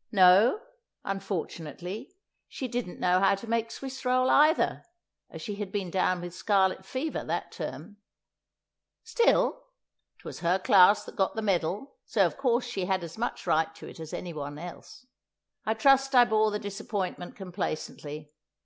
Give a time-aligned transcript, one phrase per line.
[0.12, 0.60] No,
[1.04, 2.14] unfortunately,
[2.46, 4.84] she didn't know how to make Swiss roll either,
[5.28, 7.96] as she had been down with scarlet fever that term.
[9.02, 9.64] Still,
[10.16, 13.48] it was her class that got the medal, so of course she had as much
[13.48, 15.06] right to it as anyone else.
[15.66, 18.30] I trust I bore the disappointment complacently.